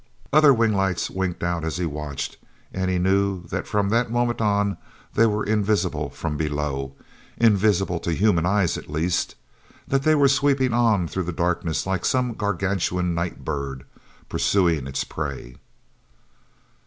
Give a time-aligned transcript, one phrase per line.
[0.33, 2.37] Other wing lights winked out as he watched,
[2.73, 4.77] and he knew that from that moment on,
[5.13, 11.25] they were invisible from below—invisible to human eyes at least—that they were sweeping on through
[11.25, 13.85] the darkness like some gargantuan night bird
[14.27, 15.57] pursuing its prey.